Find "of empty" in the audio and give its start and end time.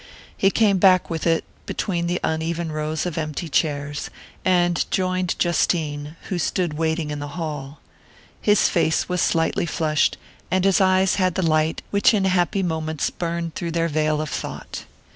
3.05-3.47